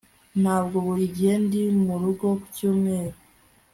ntabwo 0.41 0.77
buri 0.85 1.05
gihe 1.15 1.33
ndi 1.45 1.61
murugo 1.85 2.27
ku 2.41 2.47
cyumweru 2.55 3.17